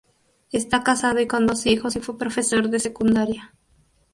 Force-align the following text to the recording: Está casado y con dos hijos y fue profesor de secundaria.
Está 0.51 0.81
casado 0.81 1.19
y 1.19 1.27
con 1.27 1.45
dos 1.45 1.67
hijos 1.67 1.95
y 1.95 1.99
fue 1.99 2.17
profesor 2.17 2.69
de 2.69 2.79
secundaria. 2.79 3.53